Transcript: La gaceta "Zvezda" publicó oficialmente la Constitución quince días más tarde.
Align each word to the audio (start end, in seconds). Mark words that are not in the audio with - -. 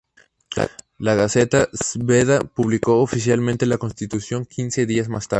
La 0.97 1.13
gaceta 1.15 1.69
"Zvezda" 1.73 2.39
publicó 2.39 3.01
oficialmente 3.03 3.67
la 3.67 3.77
Constitución 3.77 4.47
quince 4.47 4.87
días 4.87 5.09
más 5.09 5.27
tarde. 5.27 5.29